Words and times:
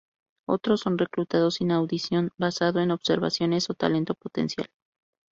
Otros 0.47 0.79
son 0.81 0.97
reclutados 0.97 1.53
sin 1.53 1.71
audición, 1.71 2.31
basado 2.35 2.79
en 2.79 2.89
observaciones 2.89 3.69
o 3.69 3.75
talento 3.75 4.15
potencial. 4.15 4.71